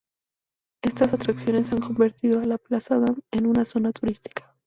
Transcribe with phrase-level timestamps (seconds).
[0.83, 4.51] Estas atracciones han convertido a la plaza Dam en una zona turística.